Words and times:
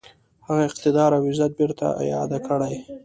هغه 0.47 0.61
اقتدار 0.69 1.09
او 1.17 1.21
عزت 1.31 1.51
بیرته 1.59 1.87
اعاده 2.03 2.39
کړي. 2.47 2.75